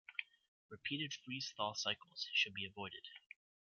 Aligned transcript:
Repeated 0.71 1.13
freeze-thaw 1.13 1.73
cycles 1.75 2.27
should 2.33 2.55
be 2.55 2.65
avoided. 2.65 3.03